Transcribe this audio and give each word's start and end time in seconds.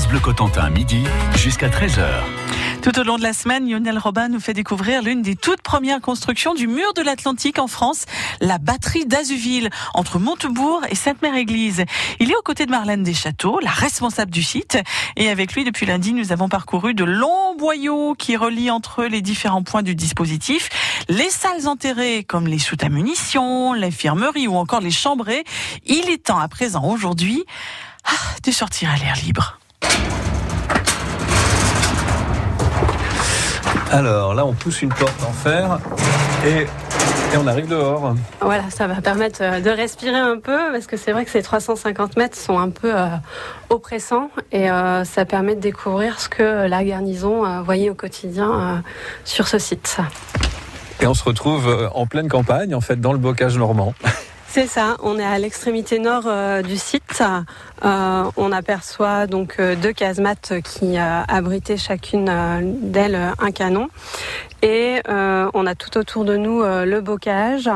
France 0.00 0.08
Bleu 0.08 0.20
Cotentin, 0.20 0.70
midi 0.70 1.04
jusqu'à 1.36 1.68
13h. 1.68 2.06
Tout 2.80 2.98
au 2.98 3.02
long 3.02 3.18
de 3.18 3.22
la 3.22 3.34
semaine, 3.34 3.68
Lionel 3.68 3.98
Robin 3.98 4.28
nous 4.28 4.40
fait 4.40 4.54
découvrir 4.54 5.02
l'une 5.02 5.20
des 5.20 5.36
toutes 5.36 5.60
premières 5.60 6.00
constructions 6.00 6.54
du 6.54 6.68
mur 6.68 6.94
de 6.94 7.02
l'Atlantique 7.02 7.58
en 7.58 7.66
France, 7.66 8.06
la 8.40 8.56
batterie 8.56 9.04
d'Azuville, 9.04 9.68
entre 9.92 10.18
Montebourg 10.18 10.80
et 10.88 10.94
Sainte-Mère-Église. 10.94 11.84
Il 12.18 12.30
est 12.30 12.34
aux 12.34 12.40
côtés 12.40 12.64
de 12.64 12.70
Marlène 12.70 13.02
Deschâteaux, 13.02 13.60
la 13.60 13.68
responsable 13.68 14.30
du 14.30 14.42
site. 14.42 14.78
Et 15.16 15.28
avec 15.28 15.52
lui, 15.52 15.64
depuis 15.64 15.84
lundi, 15.84 16.14
nous 16.14 16.32
avons 16.32 16.48
parcouru 16.48 16.94
de 16.94 17.04
longs 17.04 17.54
boyaux 17.58 18.14
qui 18.14 18.38
relient 18.38 18.70
entre 18.70 19.04
les 19.04 19.20
différents 19.20 19.62
points 19.62 19.82
du 19.82 19.94
dispositif. 19.94 20.70
Les 21.10 21.28
salles 21.28 21.68
enterrées, 21.68 22.24
comme 22.24 22.46
les 22.46 22.58
soutes 22.58 22.84
à 22.84 22.88
munitions, 22.88 23.74
l'infirmerie 23.74 24.48
ou 24.48 24.54
encore 24.54 24.80
les 24.80 24.92
chambrées. 24.92 25.44
Il 25.84 26.08
est 26.08 26.24
temps 26.24 26.38
à 26.38 26.48
présent, 26.48 26.88
aujourd'hui, 26.88 27.44
ah, 28.06 28.12
de 28.42 28.50
sortir 28.50 28.90
à 28.90 28.96
l'air 28.96 29.16
libre. 29.22 29.59
Alors 33.92 34.34
là, 34.34 34.46
on 34.46 34.52
pousse 34.52 34.82
une 34.82 34.90
porte 34.90 35.20
en 35.24 35.32
fer 35.32 35.80
et, 36.46 36.60
et 36.60 37.36
on 37.36 37.46
arrive 37.48 37.66
dehors. 37.66 38.14
Voilà, 38.40 38.70
ça 38.70 38.86
va 38.86 39.00
permettre 39.00 39.40
euh, 39.42 39.60
de 39.60 39.68
respirer 39.68 40.16
un 40.16 40.38
peu 40.38 40.58
parce 40.70 40.86
que 40.86 40.96
c'est 40.96 41.10
vrai 41.10 41.24
que 41.24 41.30
ces 41.30 41.42
350 41.42 42.16
mètres 42.16 42.36
sont 42.36 42.56
un 42.56 42.70
peu 42.70 42.96
euh, 42.96 43.08
oppressants 43.68 44.30
et 44.52 44.70
euh, 44.70 45.02
ça 45.04 45.24
permet 45.24 45.56
de 45.56 45.60
découvrir 45.60 46.20
ce 46.20 46.28
que 46.28 46.68
la 46.68 46.84
garnison 46.84 47.44
euh, 47.44 47.62
voyait 47.62 47.90
au 47.90 47.94
quotidien 47.94 48.84
sur 49.24 49.48
ce 49.48 49.58
site. 49.58 49.98
Et 51.00 51.06
on 51.08 51.14
se 51.14 51.24
retrouve 51.24 51.90
en 51.94 52.06
pleine 52.06 52.28
campagne, 52.28 52.74
en 52.74 52.80
fait, 52.80 53.00
dans 53.00 53.12
le 53.12 53.18
bocage 53.18 53.58
normand. 53.58 53.94
C'est 54.52 54.66
ça, 54.66 54.96
on 55.04 55.16
est 55.16 55.24
à 55.24 55.38
l'extrémité 55.38 56.00
nord 56.00 56.24
euh, 56.26 56.62
du 56.62 56.76
site. 56.76 57.22
Euh, 57.84 58.24
on 58.36 58.50
aperçoit 58.50 59.28
donc 59.28 59.54
euh, 59.60 59.76
deux 59.76 59.92
casemates 59.92 60.54
qui 60.64 60.98
abritaient 60.98 61.76
chacune 61.76 62.28
d'elles 62.82 63.32
un 63.38 63.52
canon. 63.52 63.88
Et 64.62 65.02
on 65.06 65.66
a 65.66 65.74
tout 65.76 65.96
autour 65.96 66.24
de 66.24 66.36
nous 66.36 66.62
le 66.62 67.00
bocage. 67.00 67.70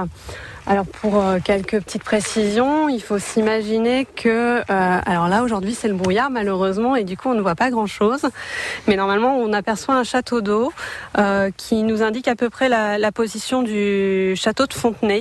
Alors 0.66 0.86
pour 0.86 1.20
euh, 1.20 1.40
quelques 1.44 1.78
petites 1.82 2.02
précisions, 2.02 2.88
il 2.88 3.02
faut 3.02 3.18
s'imaginer 3.18 4.06
que, 4.16 4.60
euh, 4.60 4.62
alors 4.68 5.28
là 5.28 5.42
aujourd'hui 5.42 5.74
c'est 5.74 5.88
le 5.88 5.94
brouillard 5.94 6.30
malheureusement 6.30 6.96
et 6.96 7.04
du 7.04 7.18
coup 7.18 7.28
on 7.28 7.34
ne 7.34 7.42
voit 7.42 7.54
pas 7.54 7.70
grand 7.70 7.86
chose, 7.86 8.22
mais 8.88 8.96
normalement 8.96 9.36
on 9.36 9.52
aperçoit 9.52 9.94
un 9.94 10.04
château 10.04 10.40
d'eau 10.40 10.72
euh, 11.18 11.50
qui 11.54 11.82
nous 11.82 12.02
indique 12.02 12.28
à 12.28 12.34
peu 12.34 12.48
près 12.48 12.70
la, 12.70 12.96
la 12.96 13.12
position 13.12 13.62
du 13.62 14.32
château 14.36 14.66
de 14.66 14.72
Fontenay 14.72 15.20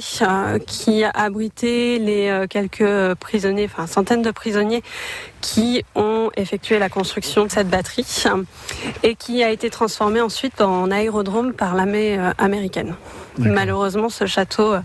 qui 0.65 1.03
abritait 1.03 1.97
les 1.99 2.29
euh, 2.29 2.47
quelques 2.47 3.13
prisonniers, 3.15 3.69
enfin 3.69 3.85
centaines 3.85 4.21
de 4.21 4.31
prisonniers 4.31 4.81
qui 5.41 5.83
ont 5.95 6.29
effectué 6.37 6.79
la 6.79 6.87
construction 6.87 7.43
de 7.43 7.51
cette 7.51 7.67
batterie 7.67 8.23
et 9.03 9.15
qui 9.15 9.43
a 9.43 9.49
été 9.49 9.69
transformée 9.69 10.21
ensuite 10.21 10.61
en 10.61 10.89
aérodrome 10.89 11.51
par 11.51 11.75
l'armée 11.75 12.17
américaine. 12.37 12.95
Malheureusement, 13.37 14.07
ce 14.07 14.25
château 14.25 14.75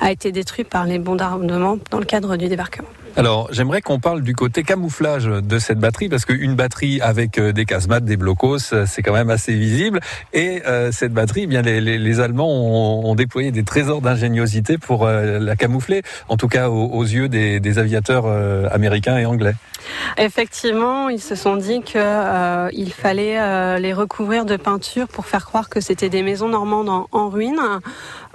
a 0.00 0.10
été 0.10 0.32
détruit 0.32 0.64
par 0.64 0.84
les 0.84 0.98
bombardements 0.98 1.78
dans 1.90 1.98
le 1.98 2.04
cadre 2.04 2.36
du 2.36 2.48
débarquement. 2.48 2.88
Alors, 3.16 3.48
j'aimerais 3.50 3.82
qu'on 3.82 3.98
parle 3.98 4.22
du 4.22 4.34
côté 4.34 4.62
camouflage 4.62 5.24
de 5.24 5.58
cette 5.58 5.78
batterie, 5.78 6.08
parce 6.08 6.24
qu'une 6.24 6.54
batterie 6.54 7.00
avec 7.00 7.38
euh, 7.38 7.52
des 7.52 7.64
casemates, 7.64 8.04
des 8.04 8.16
blocos, 8.16 8.72
euh, 8.72 8.84
c'est 8.86 9.02
quand 9.02 9.12
même 9.12 9.30
assez 9.30 9.52
visible. 9.54 10.00
Et 10.32 10.62
euh, 10.66 10.92
cette 10.92 11.12
batterie, 11.12 11.42
eh 11.42 11.46
bien, 11.46 11.60
les, 11.60 11.80
les, 11.80 11.98
les 11.98 12.20
Allemands 12.20 12.48
ont, 12.48 13.10
ont, 13.10 13.14
déployé 13.16 13.50
des 13.50 13.64
trésors 13.64 14.00
d'ingéniosité 14.00 14.78
pour 14.78 15.06
euh, 15.06 15.40
la 15.40 15.56
camoufler, 15.56 16.02
en 16.28 16.36
tout 16.36 16.46
cas 16.46 16.68
aux, 16.68 16.86
aux 16.86 17.02
yeux 17.02 17.28
des, 17.28 17.58
des 17.58 17.78
aviateurs 17.78 18.26
euh, 18.26 18.68
américains 18.70 19.18
et 19.18 19.26
anglais. 19.26 19.54
Effectivement, 20.16 21.08
ils 21.08 21.20
se 21.20 21.34
sont 21.34 21.56
dit 21.56 21.82
qu'il 21.82 22.92
fallait 22.92 23.80
les 23.80 23.92
recouvrir 23.92 24.44
de 24.44 24.56
peinture 24.56 25.08
pour 25.08 25.26
faire 25.26 25.46
croire 25.46 25.68
que 25.68 25.80
c'était 25.80 26.10
des 26.10 26.22
maisons 26.22 26.48
normandes 26.48 26.88
en, 26.88 27.08
en 27.12 27.28
ruine. 27.28 27.58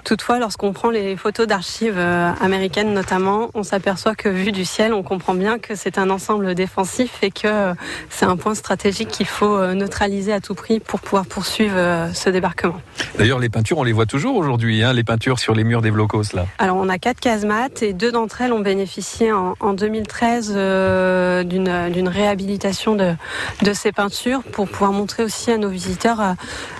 Toutefois, 0.06 0.38
lorsqu'on 0.38 0.72
prend 0.72 0.90
les 0.90 1.16
photos 1.16 1.48
d'archives 1.48 1.98
euh, 1.98 2.30
américaines 2.40 2.94
notamment, 2.94 3.50
on 3.54 3.64
s'aperçoit 3.64 4.14
que 4.14 4.28
vu 4.28 4.52
du 4.52 4.64
ciel, 4.64 4.94
on 4.94 5.02
comprend 5.02 5.34
bien 5.34 5.58
que 5.58 5.74
c'est 5.74 5.98
un 5.98 6.10
ensemble 6.10 6.54
défensif 6.54 7.18
et 7.22 7.32
que 7.32 7.48
euh, 7.48 7.74
c'est 8.08 8.24
un 8.24 8.36
point 8.36 8.54
stratégique 8.54 9.08
qu'il 9.08 9.26
faut 9.26 9.56
euh, 9.56 9.74
neutraliser 9.74 10.32
à 10.32 10.40
tout 10.40 10.54
prix 10.54 10.78
pour 10.78 11.00
pouvoir 11.00 11.26
poursuivre 11.26 11.74
ce 12.14 12.30
débarquement. 12.30 12.80
D'ailleurs, 13.18 13.40
les 13.40 13.48
peintures, 13.48 13.78
on 13.78 13.82
les 13.82 13.90
voit 13.92 14.06
toujours 14.06 14.36
aujourd'hui, 14.36 14.84
hein, 14.84 14.92
les 14.92 15.02
peintures 15.02 15.40
sur 15.40 15.56
les 15.56 15.64
murs 15.64 15.82
des 15.82 15.90
blocos 15.90 16.34
là. 16.34 16.46
Alors, 16.58 16.76
on 16.76 16.88
a 16.88 16.98
quatre 16.98 17.18
casemates 17.18 17.82
et 17.82 17.92
deux 17.92 18.12
d'entre 18.12 18.42
elles 18.42 18.52
ont 18.52 18.60
bénéficié 18.60 19.32
en, 19.32 19.54
en 19.58 19.72
2013 19.72 20.52
euh, 20.54 21.42
d'une 21.42 22.08
réhabilitation 22.08 22.94
de, 22.94 23.14
de 23.62 23.72
ces 23.72 23.90
peintures 23.90 24.44
pour 24.52 24.68
pouvoir 24.68 24.92
montrer 24.92 25.24
aussi 25.24 25.50
à 25.50 25.58
nos 25.58 25.68
visiteurs 25.68 26.20
euh, 26.20 26.32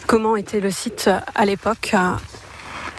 comment 0.06 0.36
était 0.36 0.60
le 0.60 0.70
site 0.70 1.10
à 1.34 1.44
l'époque. 1.44 1.96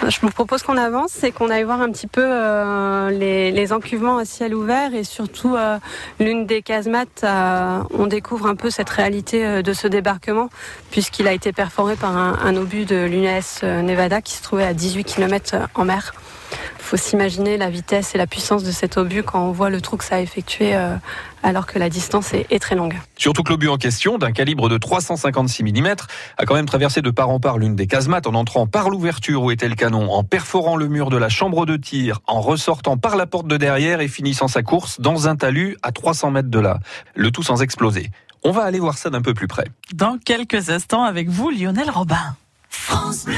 Je 0.07 0.19
vous 0.21 0.29
propose 0.29 0.61
qu'on 0.61 0.77
avance 0.77 1.23
et 1.23 1.31
qu'on 1.31 1.49
aille 1.49 1.63
voir 1.63 1.81
un 1.81 1.91
petit 1.91 2.07
peu 2.07 2.23
euh, 2.23 3.09
les, 3.09 3.51
les, 3.51 3.73
encuvements 3.73 4.17
à 4.17 4.25
ciel 4.25 4.53
ouvert 4.53 4.93
et 4.93 5.03
surtout 5.03 5.55
euh, 5.55 5.79
l'une 6.19 6.45
des 6.45 6.61
casemates. 6.61 7.23
Euh, 7.23 7.79
on 7.93 8.05
découvre 8.05 8.45
un 8.45 8.55
peu 8.55 8.69
cette 8.69 8.89
réalité 8.89 9.63
de 9.63 9.73
ce 9.73 9.87
débarquement 9.87 10.49
puisqu'il 10.91 11.27
a 11.27 11.33
été 11.33 11.51
perforé 11.51 11.95
par 11.95 12.15
un, 12.15 12.37
un 12.43 12.55
obus 12.55 12.85
de 12.85 13.05
l'UNES 13.05 13.63
Nevada 13.63 14.21
qui 14.21 14.33
se 14.33 14.43
trouvait 14.43 14.65
à 14.65 14.73
18 14.73 15.03
km 15.03 15.55
en 15.73 15.85
mer. 15.85 16.13
Il 16.51 16.83
faut 16.83 16.97
s'imaginer 16.97 17.57
la 17.57 17.69
vitesse 17.69 18.15
et 18.15 18.17
la 18.17 18.27
puissance 18.27 18.63
de 18.63 18.71
cet 18.71 18.97
obus 18.97 19.23
quand 19.23 19.41
on 19.41 19.51
voit 19.51 19.69
le 19.69 19.81
trou 19.81 19.97
que 19.97 20.05
ça 20.05 20.15
a 20.15 20.19
effectué 20.19 20.75
euh, 20.75 20.95
alors 21.43 21.65
que 21.65 21.79
la 21.79 21.89
distance 21.89 22.33
est, 22.33 22.45
est, 22.49 22.59
très 22.59 22.75
longue. 22.75 22.95
Surtout 23.17 23.43
que 23.43 23.49
l'obus 23.49 23.69
en 23.69 23.77
question, 23.77 24.17
d'un 24.17 24.31
calibre 24.31 24.69
de 24.69 24.77
356 24.77 25.63
mm, 25.63 25.95
a 26.37 26.45
quand 26.45 26.55
même 26.55 26.65
traversé 26.65 27.01
de 27.01 27.09
part 27.09 27.29
en 27.29 27.39
part 27.39 27.57
l'une 27.57 27.75
des 27.75 27.87
casemates 27.87 28.27
en 28.27 28.33
entrant 28.33 28.67
par 28.67 28.89
l'ouverture 28.89 29.43
où 29.43 29.51
était 29.51 29.69
le 29.69 29.75
canon, 29.75 30.11
en 30.11 30.23
perforant 30.23 30.75
le 30.75 30.87
mur 30.87 31.09
de 31.09 31.17
la 31.17 31.29
chambre 31.29 31.65
de 31.65 31.77
tir, 31.77 32.19
en 32.27 32.41
ressortant 32.41 32.97
par 32.97 33.15
la 33.15 33.25
porte 33.25 33.47
de 33.47 33.57
derrière 33.57 34.01
et 34.01 34.07
finissant 34.07 34.47
sa 34.47 34.63
course 34.63 34.99
dans 34.99 35.27
un 35.27 35.35
talus 35.35 35.77
à 35.83 35.91
300 35.91 36.31
mètres 36.31 36.49
de 36.49 36.59
là. 36.59 36.79
Le 37.15 37.31
tout 37.31 37.43
sans 37.43 37.61
exploser. 37.61 38.11
On 38.43 38.51
va 38.51 38.63
aller 38.63 38.79
voir 38.79 38.97
ça 38.97 39.09
d'un 39.09 39.21
peu 39.21 39.33
plus 39.33 39.47
près. 39.47 39.65
Dans 39.93 40.17
quelques 40.17 40.69
instants 40.69 41.03
avec 41.03 41.29
vous, 41.29 41.49
Lionel 41.49 41.89
Robin. 41.89 42.35
France 42.69 43.25
Bleu. 43.25 43.35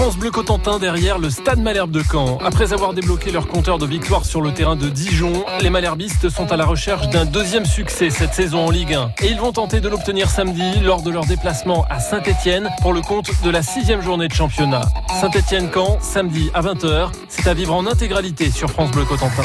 France 0.00 0.16
Bleu 0.16 0.30
Cotentin 0.30 0.78
derrière 0.78 1.18
le 1.18 1.28
Stade 1.28 1.60
Malherbe 1.60 1.90
de 1.90 2.02
Caen. 2.02 2.38
Après 2.42 2.72
avoir 2.72 2.94
débloqué 2.94 3.30
leur 3.30 3.46
compteur 3.46 3.76
de 3.76 3.84
victoire 3.84 4.24
sur 4.24 4.40
le 4.40 4.50
terrain 4.50 4.74
de 4.74 4.88
Dijon, 4.88 5.44
les 5.60 5.68
Malherbistes 5.68 6.30
sont 6.30 6.50
à 6.50 6.56
la 6.56 6.64
recherche 6.64 7.10
d'un 7.10 7.26
deuxième 7.26 7.66
succès 7.66 8.08
cette 8.08 8.32
saison 8.32 8.64
en 8.64 8.70
Ligue 8.70 8.94
1. 8.94 9.12
Et 9.22 9.28
ils 9.28 9.38
vont 9.38 9.52
tenter 9.52 9.80
de 9.80 9.90
l'obtenir 9.90 10.30
samedi 10.30 10.80
lors 10.82 11.02
de 11.02 11.10
leur 11.10 11.26
déplacement 11.26 11.84
à 11.90 12.00
Saint-Etienne 12.00 12.70
pour 12.80 12.94
le 12.94 13.02
compte 13.02 13.30
de 13.44 13.50
la 13.50 13.62
sixième 13.62 14.00
journée 14.00 14.28
de 14.28 14.32
championnat. 14.32 14.88
Saint-Etienne-Caen, 15.20 15.98
samedi 16.00 16.50
à 16.54 16.62
20h. 16.62 17.10
C'est 17.28 17.46
à 17.46 17.52
vivre 17.52 17.74
en 17.74 17.86
intégralité 17.86 18.50
sur 18.50 18.70
France 18.70 18.90
Bleu 18.92 19.04
Cotentin. 19.04 19.44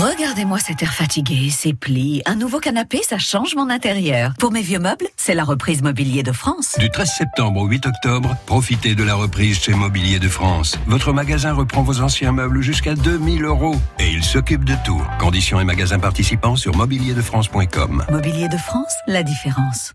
Regardez-moi 0.00 0.58
cet 0.58 0.82
air 0.82 0.94
fatigué, 0.94 1.50
ces 1.50 1.74
plis. 1.74 2.22
Un 2.24 2.34
nouveau 2.34 2.58
canapé, 2.58 3.02
ça 3.06 3.18
change 3.18 3.54
mon 3.54 3.68
intérieur. 3.68 4.32
Pour 4.38 4.50
mes 4.50 4.62
vieux 4.62 4.78
meubles, 4.78 5.06
c'est 5.14 5.34
la 5.34 5.44
reprise 5.44 5.82
Mobilier 5.82 6.22
de 6.22 6.32
France. 6.32 6.76
Du 6.78 6.88
13 6.88 7.06
septembre 7.18 7.60
au 7.60 7.66
8 7.66 7.84
octobre, 7.84 8.34
profitez 8.46 8.94
de 8.94 9.04
la 9.04 9.14
reprise 9.14 9.60
chez 9.60 9.74
Mobilier 9.74 10.18
de 10.18 10.28
France. 10.28 10.78
Votre 10.86 11.12
magasin 11.12 11.52
reprend 11.52 11.82
vos 11.82 12.00
anciens 12.00 12.32
meubles 12.32 12.62
jusqu'à 12.62 12.94
2000 12.94 13.44
euros. 13.44 13.76
Et 13.98 14.08
il 14.10 14.24
s'occupe 14.24 14.64
de 14.64 14.74
tout. 14.86 15.02
Conditions 15.18 15.60
et 15.60 15.64
magasins 15.64 15.98
participants 15.98 16.56
sur 16.56 16.74
mobilierdefrance.com. 16.76 18.06
Mobilier 18.10 18.48
de 18.48 18.56
France, 18.56 18.94
la 19.06 19.22
différence. 19.22 19.92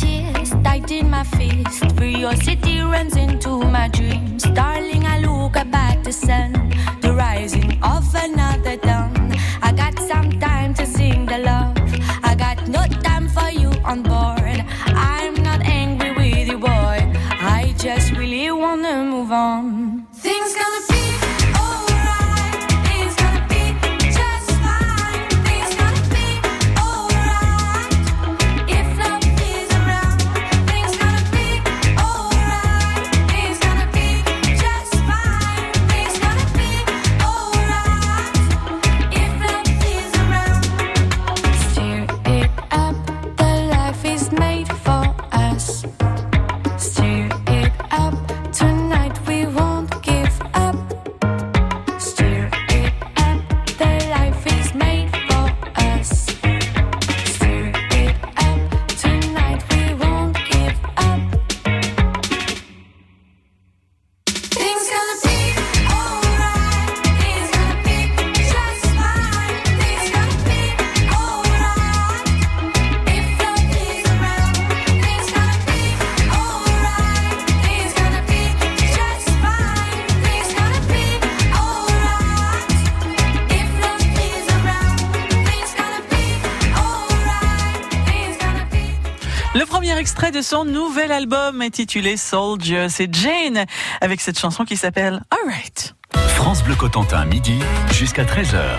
Tears 0.00 0.50
tight 0.62 0.90
in 0.90 1.10
my 1.10 1.24
fist. 1.24 1.96
Curiosity 1.96 2.80
runs 2.80 3.16
into 3.16 3.60
my 3.64 3.88
dreams. 3.88 4.44
Darling, 4.54 5.04
I 5.04 5.18
look 5.18 5.56
up 5.56 5.74
at 5.74 6.04
the 6.04 6.12
sun, 6.12 6.59
extrait 89.98 90.30
de 90.30 90.42
son 90.42 90.64
nouvel 90.64 91.12
album 91.12 91.60
intitulé 91.60 92.16
Soldier, 92.16 92.86
c'est 92.88 93.12
Jane, 93.14 93.66
avec 94.00 94.20
cette 94.20 94.38
chanson 94.38 94.64
qui 94.64 94.76
s'appelle 94.76 95.22
Alright. 95.30 95.94
France 96.28 96.62
Bleu 96.62 96.74
Cotentin, 96.74 97.24
midi 97.24 97.58
jusqu'à 97.92 98.24
13h. 98.24 98.78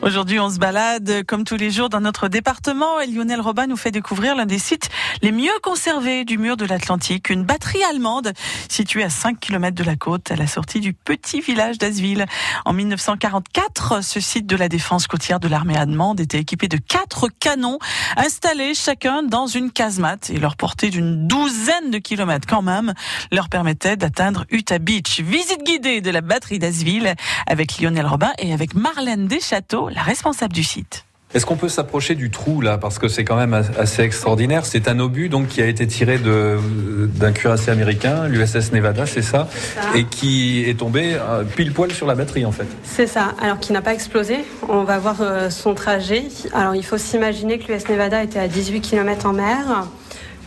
Aujourd'hui, 0.00 0.38
on 0.38 0.48
se 0.48 0.58
balade 0.60 1.24
comme 1.26 1.42
tous 1.42 1.56
les 1.56 1.72
jours 1.72 1.88
dans 1.88 2.00
notre 2.00 2.28
département 2.28 3.00
et 3.00 3.08
Lionel 3.08 3.40
Robin 3.40 3.66
nous 3.66 3.76
fait 3.76 3.90
découvrir 3.90 4.36
l'un 4.36 4.46
des 4.46 4.60
sites 4.60 4.88
les 5.22 5.32
mieux 5.32 5.50
conservés 5.60 6.24
du 6.24 6.38
mur 6.38 6.56
de 6.56 6.64
l'Atlantique, 6.64 7.30
une 7.30 7.42
batterie 7.42 7.82
allemande 7.82 8.32
située 8.68 9.02
à 9.02 9.10
5 9.10 9.40
km 9.40 9.74
de 9.74 9.82
la 9.82 9.96
côte 9.96 10.30
à 10.30 10.36
la 10.36 10.46
sortie 10.46 10.78
du 10.78 10.92
petit 10.92 11.40
village 11.40 11.78
d'Asville. 11.78 12.26
En 12.64 12.72
1944, 12.72 14.04
ce 14.04 14.20
site 14.20 14.46
de 14.46 14.54
la 14.54 14.68
défense 14.68 15.08
côtière 15.08 15.40
de 15.40 15.48
l'armée 15.48 15.76
allemande 15.76 16.20
était 16.20 16.38
équipé 16.38 16.68
de 16.68 16.76
quatre 16.76 17.28
canons 17.40 17.78
installés 18.16 18.74
chacun 18.74 19.24
dans 19.24 19.48
une 19.48 19.72
casemate 19.72 20.30
et 20.30 20.38
leur 20.38 20.56
portée 20.56 20.90
d'une 20.90 21.26
douzaine 21.26 21.90
de 21.90 21.98
kilomètres 21.98 22.46
quand 22.46 22.62
même 22.62 22.94
leur 23.32 23.48
permettait 23.48 23.96
d'atteindre 23.96 24.44
Utah 24.50 24.78
Beach. 24.78 25.20
Visite 25.20 25.64
guidée 25.64 26.00
de 26.00 26.10
la 26.10 26.20
batterie 26.20 26.60
d'Asville 26.60 27.14
avec 27.48 27.80
Lionel 27.80 28.06
Robin 28.06 28.32
et 28.38 28.52
avec 28.52 28.74
Marlène 28.74 29.26
Deschâteaux, 29.26 29.87
la 29.88 30.02
responsable 30.02 30.52
du 30.52 30.64
site. 30.64 31.04
Est-ce 31.34 31.44
qu'on 31.44 31.56
peut 31.56 31.68
s'approcher 31.68 32.14
du 32.14 32.30
trou 32.30 32.62
là 32.62 32.78
parce 32.78 32.98
que 32.98 33.06
c'est 33.06 33.22
quand 33.22 33.36
même 33.36 33.52
assez 33.52 34.02
extraordinaire. 34.02 34.64
C'est 34.64 34.88
un 34.88 34.98
obus 34.98 35.28
donc 35.28 35.48
qui 35.48 35.60
a 35.60 35.66
été 35.66 35.86
tiré 35.86 36.16
de 36.16 36.58
d'un 37.06 37.32
cuirassé 37.32 37.70
américain, 37.70 38.26
l'USS 38.28 38.72
Nevada, 38.72 39.04
c'est 39.04 39.22
ça, 39.22 39.46
et 39.94 40.04
qui 40.04 40.64
est 40.66 40.78
tombé 40.78 41.14
euh, 41.14 41.44
pile 41.44 41.74
poil 41.74 41.92
sur 41.92 42.06
la 42.06 42.14
batterie 42.14 42.46
en 42.46 42.52
fait. 42.52 42.66
C'est 42.82 43.06
ça, 43.06 43.34
alors 43.42 43.58
qui 43.58 43.74
n'a 43.74 43.82
pas 43.82 43.92
explosé. 43.92 44.38
On 44.70 44.84
va 44.84 44.98
voir 44.98 45.16
euh, 45.20 45.50
son 45.50 45.74
trajet. 45.74 46.24
Alors 46.54 46.74
il 46.74 46.84
faut 46.84 46.96
s'imaginer 46.96 47.58
que 47.58 47.70
l'US 47.70 47.88
Nevada 47.90 48.22
était 48.22 48.38
à 48.38 48.48
18 48.48 48.80
km 48.80 49.26
en 49.26 49.34
mer, 49.34 49.86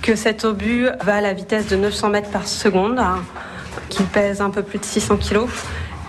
que 0.01 0.15
cet 0.15 0.45
obus 0.45 0.87
va 1.03 1.17
à 1.17 1.21
la 1.21 1.33
vitesse 1.33 1.67
de 1.67 1.75
900 1.75 2.09
mètres 2.09 2.31
par 2.31 2.47
seconde, 2.47 2.97
hein, 2.97 3.19
qu'il 3.89 4.07
pèse 4.07 4.41
un 4.41 4.49
peu 4.49 4.63
plus 4.63 4.79
de 4.79 4.85
600 4.85 5.17
kg. 5.17 5.41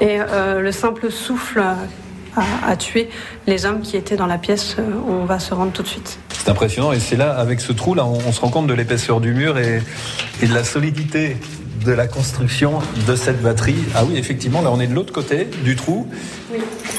Et 0.01 0.19
euh, 0.19 0.61
le 0.61 0.73
simple 0.73 1.11
souffle 1.11 1.63
a 2.37 2.77
tué 2.77 3.09
les 3.47 3.67
hommes 3.67 3.81
qui 3.81 3.97
étaient 3.97 4.17
dans 4.17 4.27
la 4.27 4.39
pièce. 4.39 4.77
Euh, 4.79 4.83
On 5.09 5.25
va 5.25 5.39
se 5.39 5.53
rendre 5.55 5.73
tout 5.73 5.83
de 5.83 5.89
suite. 5.89 6.19
C'est 6.33 6.49
impressionnant 6.49 6.93
et 6.93 7.01
c'est 7.01 7.17
là 7.17 7.33
avec 7.37 7.61
ce 7.61 7.73
trou 7.73 7.95
là 7.95 8.05
on, 8.05 8.19
on 8.27 8.33
se 8.33 8.41
rend 8.41 8.49
compte 8.49 8.67
de 8.67 8.75
l'épaisseur 8.75 9.21
du 9.21 9.33
mur 9.33 9.59
et, 9.59 9.81
et 10.43 10.47
de 10.47 10.55
la 10.55 10.65
solidité 10.65 11.37
de 11.85 11.93
la 11.93 12.07
construction 12.07 12.79
de 13.09 13.17
cette 13.17 13.43
batterie. 13.43 13.75
Ah 13.97 14.05
oui, 14.09 14.17
effectivement, 14.17 14.63
là 14.63 14.71
on 14.73 14.79
est 14.81 14.87
de 14.87 14.95
l'autre 14.95 15.13
côté 15.13 15.49
du 15.65 15.75
trou. 15.75 16.07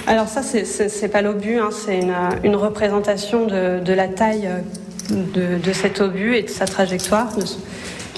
Alors 0.07 0.27
ça, 0.27 0.41
c'est- 0.43 1.07
pas 1.07 1.21
l'obus, 1.21 1.57
hein, 1.57 1.69
c'est 1.71 1.99
une, 1.99 2.13
une 2.43 2.55
représentation 2.57 3.45
de, 3.47 3.79
de 3.79 3.93
la 3.93 4.07
taille 4.09 4.47
euh, 4.47 4.59
de, 5.33 5.57
de 5.63 5.73
cet 5.73 6.01
obus 6.01 6.35
et 6.35 6.43
de 6.43 6.49
sa 6.49 6.65
trajectoire, 6.65 7.27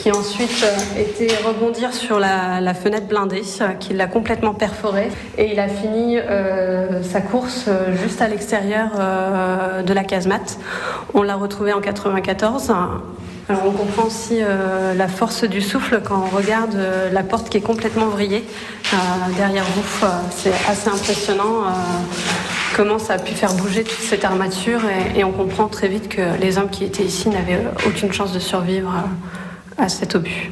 qui 0.05 0.11
ensuite 0.11 0.63
euh, 0.63 1.01
était 1.01 1.35
rebondir 1.43 1.91
sur 1.91 2.19
la, 2.19 2.73
fenêtre 2.75 3.07
blindée, 3.07 3.41
euh, 3.61 3.69
qui 3.79 3.95
l'a 3.95 4.05
complètement 4.05 4.53
perforée, 4.53 5.09
et 5.39 5.51
il 5.51 5.59
a 5.59 5.67
fini 5.67 6.19
euh, 6.19 7.01
sa 7.01 7.21
course 7.21 7.67
juste 8.03 8.21
à 8.21 8.27
l'extérieur 8.27 8.91
de 9.83 9.93
la 9.93 10.03
casemate. 10.03 10.59
On 11.15 11.23
l'a 11.23 11.35
retrouvé 11.35 11.73
en 11.73 11.81
94. 11.81 12.69
Alors 13.49 13.61
on 13.65 13.71
comprend 13.71 14.03
aussi 14.03 14.41
la 14.95 15.07
force 15.07 15.43
du 15.43 15.61
souffle 15.61 16.01
quand 16.03 16.23
on 16.31 16.35
regarde 16.35 16.77
la 17.11 17.23
porte 17.23 17.49
qui 17.49 17.57
est 17.57 17.61
complètement 17.61 18.07
vrillée 18.07 18.43
derrière 19.37 19.65
vous. 19.75 20.07
C'est 20.31 20.53
assez 20.69 20.89
impressionnant 20.89 21.63
comment 22.75 22.99
ça 22.99 23.13
a 23.13 23.19
pu 23.19 23.33
faire 23.33 23.53
bouger 23.53 23.83
toute 23.83 23.99
cette 23.99 24.25
armature 24.25 24.81
et, 25.15 25.23
on 25.23 25.31
comprend 25.31 25.67
très 25.67 25.87
vite 25.87 26.09
que 26.09 26.39
les 26.39 26.57
hommes 26.57 26.69
qui 26.69 26.83
étaient 26.83 27.03
ici 27.03 27.29
n'avaient 27.29 27.61
aucune 27.87 28.11
chance 28.11 28.33
de 28.33 28.39
survivre 28.39 28.91
à 29.77 29.89
cet 29.89 30.15
obus. 30.15 30.51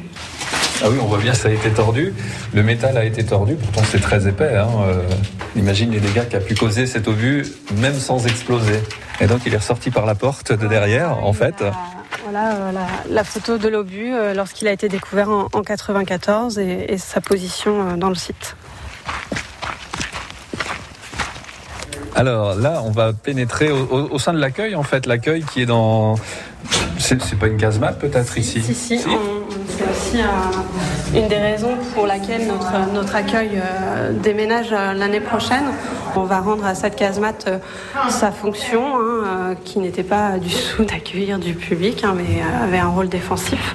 Ah 0.82 0.88
oui, 0.90 0.98
on 1.00 1.06
voit 1.06 1.18
bien 1.18 1.34
ça 1.34 1.48
a 1.48 1.52
été 1.52 1.70
tordu. 1.70 2.12
Le 2.52 2.62
métal 2.62 2.96
a 2.98 3.04
été 3.04 3.24
tordu, 3.24 3.54
pourtant 3.54 3.82
c'est 3.90 4.00
très 4.00 4.26
épais. 4.28 4.56
Hein. 4.56 4.68
Euh, 4.88 5.02
imagine 5.56 5.90
les 5.92 6.00
dégâts 6.00 6.28
qu'a 6.28 6.40
pu 6.40 6.54
causer 6.54 6.86
cet 6.86 7.08
obus, 7.08 7.46
même 7.76 7.94
sans 7.98 8.26
exploser. 8.26 8.80
Et 9.20 9.26
donc 9.26 9.40
il 9.46 9.54
est 9.54 9.58
ressorti 9.58 9.90
par 9.90 10.04
la 10.04 10.14
porte 10.14 10.52
de 10.52 10.66
derrière, 10.66 11.24
en 11.24 11.32
fait. 11.32 11.64
Voilà 12.24 12.54
euh, 12.54 12.72
la, 12.72 12.86
la 13.08 13.24
photo 13.24 13.56
de 13.58 13.68
l'obus 13.68 14.12
euh, 14.12 14.34
lorsqu'il 14.34 14.66
a 14.68 14.72
été 14.72 14.88
découvert 14.88 15.30
en, 15.30 15.48
en 15.52 15.62
94 15.62 16.58
et, 16.58 16.86
et 16.88 16.98
sa 16.98 17.20
position 17.20 17.96
dans 17.96 18.08
le 18.08 18.14
site. 18.16 18.56
Alors 22.16 22.54
là, 22.54 22.80
on 22.84 22.90
va 22.90 23.12
pénétrer 23.12 23.70
au, 23.70 23.78
au- 23.90 24.08
au 24.14 24.18
sein 24.18 24.32
de 24.32 24.38
l'accueil, 24.38 24.74
en 24.76 24.82
fait. 24.84 25.06
L'accueil 25.06 25.42
qui 25.44 25.62
est 25.62 25.66
dans. 25.66 26.14
C'est 27.04 27.38
pas 27.38 27.48
une 27.48 27.58
casemate 27.58 27.98
peut-être 27.98 28.38
ici 28.38 28.62
Si, 28.62 28.98
c'est 28.98 29.84
aussi 29.90 30.22
euh, 30.22 31.18
une 31.18 31.28
des 31.28 31.36
raisons 31.36 31.76
pour 31.94 32.06
laquelle 32.06 32.46
notre, 32.46 32.92
notre 32.94 33.14
accueil 33.14 33.50
euh, 33.56 34.12
déménage 34.12 34.68
euh, 34.72 34.94
l'année 34.94 35.20
prochaine. 35.20 35.64
On 36.16 36.22
va 36.22 36.40
rendre 36.40 36.64
à 36.64 36.74
cette 36.74 36.96
casemate 36.96 37.44
euh, 37.46 37.58
sa 38.08 38.30
fonction, 38.32 38.96
hein, 38.96 39.00
euh, 39.00 39.54
qui 39.64 39.80
n'était 39.80 40.02
pas 40.02 40.38
du 40.38 40.48
tout 40.48 40.84
d'accueillir 40.86 41.38
du 41.38 41.52
public, 41.52 42.04
hein, 42.04 42.14
mais 42.16 42.40
euh, 42.40 42.64
avait 42.64 42.78
un 42.78 42.88
rôle 42.88 43.10
défensif. 43.10 43.74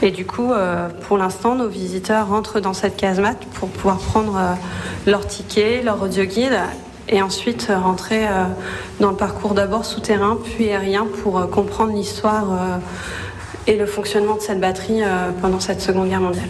Et 0.00 0.10
du 0.10 0.24
coup, 0.24 0.50
euh, 0.50 0.88
pour 1.06 1.18
l'instant, 1.18 1.56
nos 1.56 1.68
visiteurs 1.68 2.28
rentrent 2.28 2.60
dans 2.60 2.72
cette 2.72 2.96
casemate 2.96 3.44
pour 3.52 3.68
pouvoir 3.68 3.98
prendre 3.98 4.36
euh, 4.38 4.54
leur 5.06 5.26
ticket, 5.26 5.82
leur 5.82 6.00
audio 6.00 6.24
guide 6.24 6.58
et 7.10 7.20
ensuite 7.20 7.68
euh, 7.68 7.78
rentrer 7.78 8.26
euh, 8.26 8.44
dans 9.00 9.10
le 9.10 9.16
parcours 9.16 9.54
d'abord 9.54 9.84
souterrain 9.84 10.38
puis 10.42 10.70
aérien 10.70 11.06
pour 11.22 11.38
euh, 11.38 11.46
comprendre 11.46 11.92
l'histoire 11.92 12.80
et 13.66 13.76
le 13.76 13.86
fonctionnement 13.86 14.36
de 14.36 14.40
cette 14.40 14.60
batterie 14.60 15.02
pendant 15.42 15.60
cette 15.60 15.80
Seconde 15.80 16.08
Guerre 16.08 16.20
mondiale. 16.20 16.48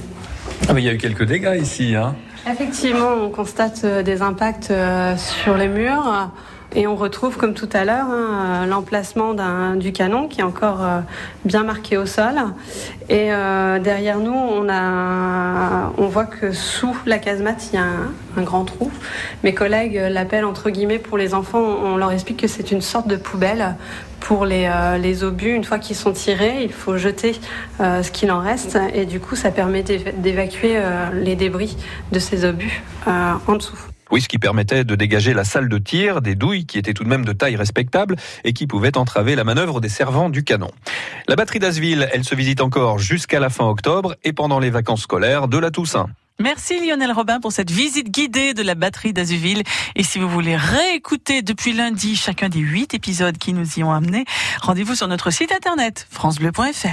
Ah, 0.68 0.72
mais 0.72 0.82
il 0.82 0.84
y 0.84 0.88
a 0.88 0.92
eu 0.92 0.98
quelques 0.98 1.24
dégâts 1.24 1.58
ici. 1.60 1.96
Hein. 1.96 2.14
Effectivement, 2.48 3.14
on 3.20 3.30
constate 3.30 3.84
des 3.84 4.22
impacts 4.22 4.72
sur 5.16 5.56
les 5.56 5.68
murs 5.68 6.30
et 6.72 6.86
on 6.86 6.94
retrouve, 6.94 7.36
comme 7.36 7.54
tout 7.54 7.68
à 7.72 7.84
l'heure, 7.84 8.06
hein, 8.06 8.62
euh, 8.62 8.66
l'emplacement 8.66 9.34
du 9.74 9.92
canon 9.92 10.28
qui 10.28 10.40
est 10.40 10.44
encore 10.44 10.82
euh, 10.82 11.00
bien 11.44 11.64
marqué 11.64 11.96
au 11.96 12.06
sol. 12.06 12.34
Et 13.08 13.32
euh, 13.32 13.80
derrière 13.80 14.18
nous, 14.18 14.32
on, 14.32 14.68
a, 14.68 15.92
on 15.98 16.06
voit 16.06 16.26
que 16.26 16.52
sous 16.52 16.96
la 17.06 17.18
casemate, 17.18 17.70
il 17.72 17.76
y 17.76 17.78
a 17.78 17.84
un, 18.36 18.42
grand 18.42 18.64
trou. 18.64 18.90
Mes 19.42 19.52
collègues 19.52 20.00
l'appellent 20.10 20.44
entre 20.44 20.70
guillemets 20.70 21.00
pour 21.00 21.18
les 21.18 21.34
enfants, 21.34 21.60
on 21.60 21.96
leur 21.96 22.12
explique 22.12 22.40
que 22.40 22.46
c'est 22.46 22.70
une 22.70 22.80
sorte 22.80 23.08
de 23.08 23.16
poubelle 23.16 23.74
pour 24.20 24.46
les, 24.46 25.24
obus. 25.24 25.52
Une 25.52 25.64
fois 25.64 25.80
qu'ils 25.80 25.96
sont 25.96 26.12
tirés, 26.12 26.62
il 26.62 26.72
faut 26.72 26.96
jeter 26.96 27.38
ce 27.78 28.10
qu'il 28.12 28.30
en 28.30 28.38
reste 28.38 28.78
et 28.94 29.04
du 29.06 29.18
coup, 29.18 29.34
ça 29.34 29.50
permet 29.50 29.82
d'éva- 29.82 30.12
d'évacuer 30.12 30.80
les 31.12 31.34
débris 31.34 31.76
de 32.12 32.18
ces 32.20 32.44
obus 32.44 32.82
en 33.06 33.56
dessous. 33.56 33.89
Oui, 34.10 34.20
ce 34.20 34.28
qui 34.28 34.38
permettait 34.38 34.84
de 34.84 34.94
dégager 34.94 35.34
la 35.34 35.44
salle 35.44 35.68
de 35.68 35.78
tir, 35.78 36.20
des 36.20 36.34
douilles 36.34 36.66
qui 36.66 36.78
étaient 36.78 36.94
tout 36.94 37.04
de 37.04 37.08
même 37.08 37.24
de 37.24 37.32
taille 37.32 37.56
respectable 37.56 38.16
et 38.44 38.52
qui 38.52 38.66
pouvaient 38.66 38.96
entraver 38.96 39.34
la 39.34 39.44
manœuvre 39.44 39.80
des 39.80 39.88
servants 39.88 40.30
du 40.30 40.44
canon. 40.44 40.70
La 41.28 41.36
batterie 41.36 41.58
d'Asville, 41.58 42.08
elle 42.12 42.24
se 42.24 42.34
visite 42.34 42.60
encore 42.60 42.98
jusqu'à 42.98 43.40
la 43.40 43.50
fin 43.50 43.66
octobre 43.66 44.16
et 44.24 44.32
pendant 44.32 44.58
les 44.58 44.70
vacances 44.70 45.02
scolaires 45.02 45.48
de 45.48 45.58
la 45.58 45.70
Toussaint. 45.70 46.08
Merci 46.40 46.80
Lionel 46.80 47.12
Robin 47.12 47.38
pour 47.38 47.52
cette 47.52 47.70
visite 47.70 48.10
guidée 48.10 48.54
de 48.54 48.62
la 48.62 48.74
batterie 48.74 49.12
d'Azuville. 49.12 49.62
Et 49.94 50.02
si 50.02 50.18
vous 50.18 50.28
voulez 50.28 50.56
réécouter 50.56 51.42
depuis 51.42 51.74
lundi 51.74 52.16
chacun 52.16 52.48
des 52.48 52.60
huit 52.60 52.94
épisodes 52.94 53.36
qui 53.36 53.52
nous 53.52 53.78
y 53.78 53.84
ont 53.84 53.92
amenés, 53.92 54.24
rendez-vous 54.62 54.94
sur 54.94 55.06
notre 55.06 55.30
site 55.30 55.52
internet 55.52 56.06
francebleu.fr. 56.10 56.88